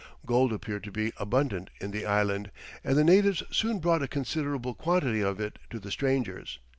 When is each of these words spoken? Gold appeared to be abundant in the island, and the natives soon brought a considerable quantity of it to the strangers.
Gold 0.25 0.51
appeared 0.51 0.83
to 0.85 0.91
be 0.91 1.13
abundant 1.17 1.69
in 1.79 1.91
the 1.91 2.07
island, 2.07 2.49
and 2.83 2.97
the 2.97 3.03
natives 3.03 3.43
soon 3.51 3.77
brought 3.77 4.01
a 4.01 4.07
considerable 4.07 4.73
quantity 4.73 5.21
of 5.21 5.39
it 5.39 5.59
to 5.69 5.77
the 5.79 5.91
strangers. 5.91 6.57